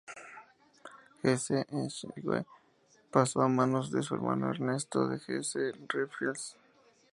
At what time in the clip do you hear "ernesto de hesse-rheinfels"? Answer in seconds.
4.49-6.55